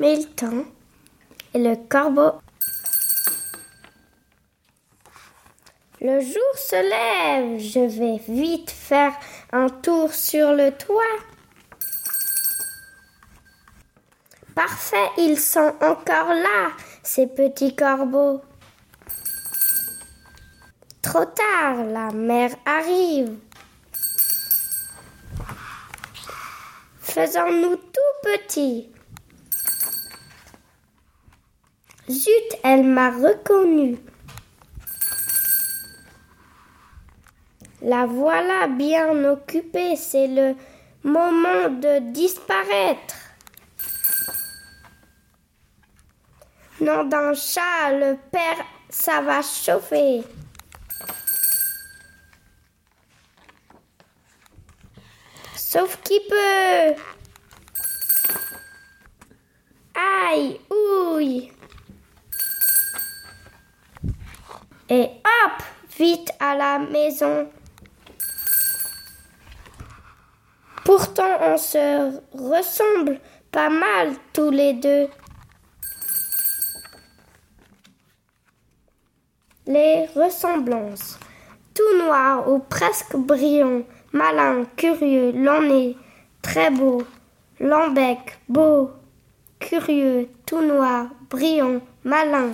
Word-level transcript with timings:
Milton 0.00 0.64
et 1.52 1.58
le 1.58 1.76
corbeau. 1.76 2.40
Le 6.00 6.20
jour 6.22 6.54
se 6.56 6.76
lève, 6.76 7.60
je 7.60 7.80
vais 7.80 8.16
vite 8.26 8.70
faire 8.70 9.12
un 9.52 9.68
tour 9.68 10.14
sur 10.14 10.54
le 10.54 10.70
toit. 10.70 11.02
Parfait, 14.54 15.10
ils 15.18 15.38
sont 15.38 15.74
encore 15.82 16.32
là, 16.32 16.70
ces 17.02 17.26
petits 17.26 17.76
corbeaux. 17.76 18.40
Trop 21.02 21.26
tard, 21.26 21.84
la 21.84 22.10
mère 22.12 22.56
arrive. 22.64 23.36
Faisons-nous 27.00 27.76
tout 27.76 28.00
petits. 28.22 28.90
Zut, 32.10 32.58
elle 32.64 32.82
m'a 32.82 33.10
reconnu. 33.10 33.96
La 37.82 38.04
voilà 38.04 38.66
bien 38.66 39.24
occupée, 39.24 39.94
c'est 39.94 40.26
le 40.26 40.56
moment 41.04 41.70
de 41.70 42.10
disparaître. 42.12 43.14
Nom 46.80 47.04
d'un 47.04 47.32
chat, 47.34 47.92
le 47.92 48.16
père, 48.32 48.64
ça 48.88 49.20
va 49.20 49.40
chauffer. 49.42 50.22
Sauf 55.54 56.00
qui 56.02 56.18
peut. 56.28 57.19
Et 64.92 65.04
hop, 65.04 65.62
vite 65.96 66.32
à 66.40 66.56
la 66.56 66.80
maison. 66.80 67.48
Pourtant, 70.84 71.38
on 71.42 71.56
se 71.56 72.18
ressemble 72.32 73.20
pas 73.52 73.68
mal 73.68 74.14
tous 74.32 74.50
les 74.50 74.72
deux. 74.72 75.08
Les 79.68 80.06
ressemblances. 80.16 81.20
Tout 81.72 81.96
noir 82.04 82.50
ou 82.50 82.58
presque 82.58 83.14
brillant, 83.14 83.82
malin, 84.10 84.64
curieux, 84.76 85.30
nez, 85.30 85.96
très 86.42 86.70
beau, 86.72 87.04
long 87.60 87.90
bec, 87.90 88.40
beau, 88.48 88.90
curieux, 89.60 90.28
tout 90.46 90.62
noir, 90.62 91.06
brillant, 91.30 91.80
malin. 92.02 92.50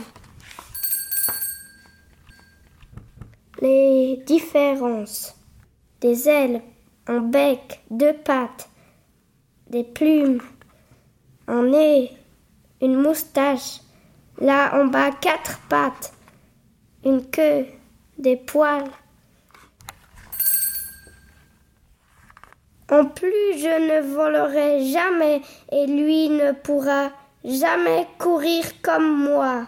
Les 3.62 4.22
différences. 4.26 5.34
Des 6.02 6.28
ailes, 6.28 6.60
un 7.06 7.20
bec, 7.20 7.80
deux 7.90 8.12
pattes, 8.12 8.68
des 9.70 9.82
plumes, 9.82 10.42
un 11.48 11.62
nez, 11.62 12.12
une 12.82 13.00
moustache, 13.00 13.80
là 14.38 14.78
en 14.78 14.86
bas 14.86 15.10
quatre 15.10 15.58
pattes, 15.70 16.12
une 17.04 17.24
queue, 17.30 17.66
des 18.18 18.36
poils. 18.36 18.90
En 22.90 23.06
plus, 23.06 23.58
je 23.58 24.02
ne 24.02 24.14
volerai 24.14 24.84
jamais 24.84 25.40
et 25.72 25.86
lui 25.86 26.28
ne 26.28 26.52
pourra 26.52 27.10
jamais 27.42 28.06
courir 28.18 28.64
comme 28.82 29.24
moi. 29.24 29.66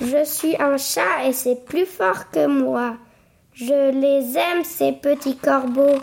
Je 0.00 0.24
suis 0.24 0.54
un 0.60 0.76
chat 0.76 1.26
et 1.26 1.32
c'est 1.32 1.64
plus 1.64 1.84
fort 1.84 2.30
que 2.30 2.46
moi. 2.46 2.96
Je 3.52 3.90
les 3.90 4.38
aime, 4.38 4.62
ces 4.62 4.92
petits 4.92 5.36
corbeaux. 5.36 5.98